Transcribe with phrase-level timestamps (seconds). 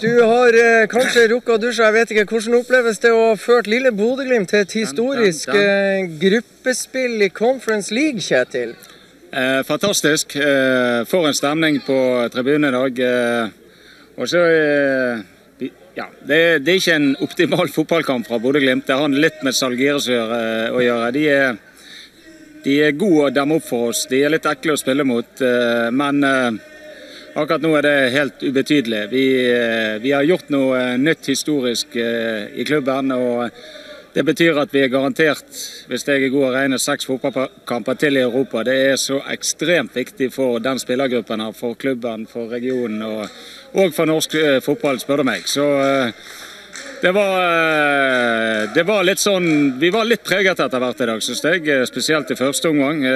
[0.00, 1.84] Du har eh, kanskje rukket å dusje.
[1.84, 6.06] Jeg vet ikke hvordan oppleves det å ha ført lille Bodø-Glimt til et historisk eh,
[6.22, 8.72] gruppespill i Conference League, Kjetil?
[9.28, 10.38] Eh, fantastisk.
[10.40, 11.98] Eh, for en stemning på
[12.32, 13.02] tribunen i dag.
[13.10, 15.68] Eh, og så eh,
[15.98, 18.88] ja, det, det er ikke en optimal fotballkamp fra Bodø-Glimt.
[18.88, 21.12] Det har litt med Salgires å gjøre.
[21.12, 21.60] De, er,
[22.64, 24.06] de er gode å demme opp for oss.
[24.08, 25.44] De er litt ekle å spille mot.
[25.92, 26.24] men
[27.34, 29.04] akkurat nå er det helt ubetydelig.
[29.10, 33.12] Vi, eh, vi har gjort noe eh, nytt historisk eh, i klubben.
[33.12, 33.50] og
[34.12, 35.46] det betyr at vi er garantert,
[35.86, 38.64] hvis jeg er god å regne, seks fotballkamper til i Europa.
[38.66, 43.28] Det er så ekstremt viktig for den spillergruppen her, for klubben, for regionen og,
[43.78, 44.34] og for norsk
[44.66, 45.46] fotball, spør du meg.
[45.46, 45.62] Så
[47.00, 51.46] det var, det var litt sånn Vi var litt preget etter hvert i dag, syns
[51.46, 51.86] jeg.
[51.86, 53.06] Spesielt i første omgang.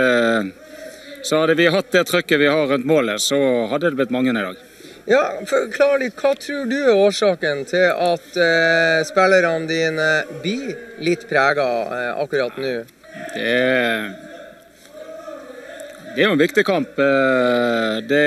[1.24, 3.38] Så hadde vi hatt det trøkket vi har rundt målet, så
[3.70, 4.58] hadde det blitt mange i dag.
[5.08, 6.16] Ja, Forklar litt.
[6.20, 10.10] Hva tror du er årsaken til at eh, spillerne dine
[10.42, 10.70] blir
[11.04, 12.74] litt prega eh, akkurat nå?
[13.34, 14.06] Det er,
[16.14, 16.96] det er jo en viktig kamp.
[17.00, 18.22] Eh, Det,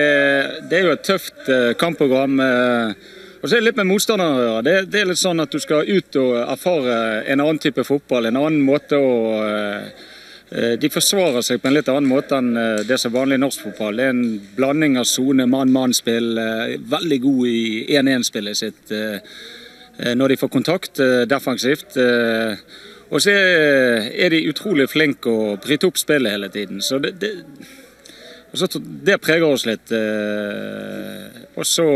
[0.70, 2.38] det er jo et tøft eh, kampprogram.
[2.46, 2.94] eh,
[3.42, 4.62] Og så er det litt med motstanderen å gjøre.
[4.70, 7.00] Det, det er litt sånn at du skal ut og erfare
[7.30, 9.12] en annen type fotball, en annen måte å
[10.80, 13.66] De forsvarer seg på en litt annen måte enn eh, det som er vanlig norsk
[13.66, 13.98] fotball.
[14.00, 16.30] Det er en blanding av sone, mann-mann-spill.
[16.40, 17.64] eh, Veldig god i
[18.00, 19.18] 1-1-spillet sitt eh,
[20.00, 21.98] eh, når de får kontakt eh, defensivt.
[22.00, 22.56] eh,
[23.12, 26.80] Og så er de utrolig flinke å bryte opp spillet hele tiden.
[26.84, 27.34] Så det, det,
[28.56, 29.92] så, det preger oss litt.
[29.92, 31.88] eh, Og så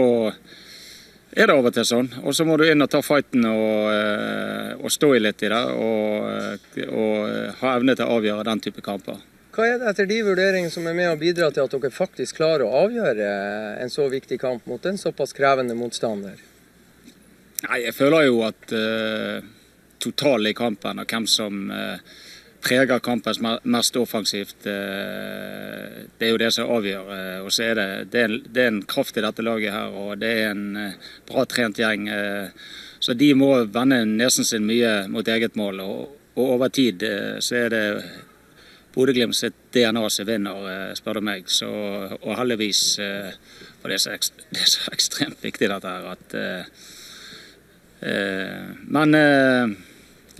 [1.31, 2.09] er det av og til sånn.
[2.23, 5.51] Og så må du inn og ta fighten og, eh, og stå i litt i
[5.51, 5.63] det.
[5.71, 9.19] Og, eh, og ha evne til å avgjøre den type kamper.
[9.51, 12.37] Hva er det etter de vurderingene som er med å bidra til at dere faktisk
[12.39, 13.31] klarer å avgjøre
[13.83, 16.39] en så viktig kamp mot en såpass krevende motstander?
[17.67, 19.43] Nei, jeg føler jo at uh,
[20.01, 21.99] totalen i kampen og hvem som eh,
[22.61, 27.11] preger kampen mest offensivt, eh, det er jo det som avgjør.
[27.17, 28.21] eh, og så er det, det,
[28.61, 30.93] er, en kraft i dette laget her, og det er en eh,
[31.27, 32.09] bra trent gjeng.
[32.99, 35.79] så de må vende nesen sin mye mot eget mål.
[35.79, 37.03] Og, over tid
[37.39, 38.03] så er det
[38.93, 41.49] Bodø-Glimt sitt DNA som vinner, spør du meg.
[41.49, 41.67] Så,
[42.21, 42.95] og heldigvis,
[43.81, 44.11] for det er, så,
[44.53, 46.35] det er så ekstremt viktig dette her at
[48.87, 49.17] Men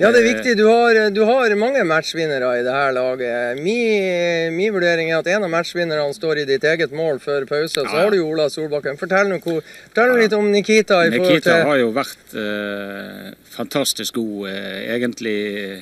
[0.01, 0.53] Ja, det er viktig.
[0.57, 3.59] Du har, du har mange matchvinnere i det her laget.
[3.62, 7.75] Min, min vurdering er at en av matchvinnerne står i ditt eget mål før pause.
[7.75, 7.91] Så Ja.
[8.00, 8.97] har du jo Ola Solbakken.
[8.97, 11.03] Fortell nå fortell nå litt om Nikita.
[11.06, 11.66] i Nikita til...
[11.69, 15.38] har jo vært eh, fantastisk god, eh, egentlig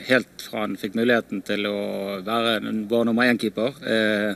[0.10, 1.78] helt fra han fikk muligheten til å
[2.26, 2.60] være
[2.92, 3.80] vår nummer én-keeper.
[3.88, 4.34] Eh,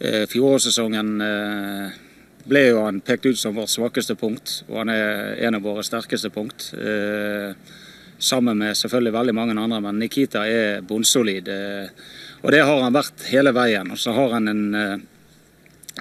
[0.00, 2.00] eh, Fjorårssesongen eh,
[2.48, 5.84] ble jo han pekt ut som vårt svakeste punkt, og han er en av våre
[5.84, 6.70] sterkeste punkt.
[6.80, 7.52] Eh,
[8.20, 11.48] sammen med selvfølgelig veldig mange andre, men Nikita er bunnsolid.
[11.48, 12.10] Eh,
[12.40, 13.90] og det har han vært hele veien.
[13.92, 14.98] Og så har han en eh,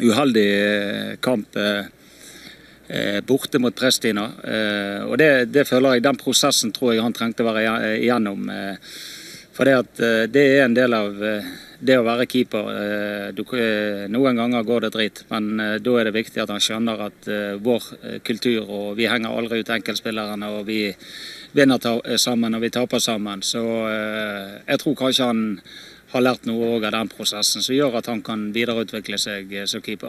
[0.03, 1.57] uheldig eh, kamp.
[3.29, 4.23] Borte mot Prestina.
[5.05, 8.47] Og det, det føler jeg, Den prosessen tror jeg han trengte å være igjennom.
[9.59, 11.47] For eh, det er en del av eh,
[11.83, 12.67] det å være keeper.
[12.79, 15.49] Eh, noen ganger går det drit, men
[15.83, 17.27] da er det viktig at han skjønner at
[17.59, 17.89] vår
[18.23, 20.85] kultur og Vi henger aldri ut enkeltspillerne, og vi
[21.51, 23.43] vinner sammen og vi taper sammen.
[23.43, 23.63] Så
[24.63, 25.43] jeg tror kanskje han
[26.13, 30.07] har lært noe av den prosessen som gjør at han kan videreutvikle seg som keeper.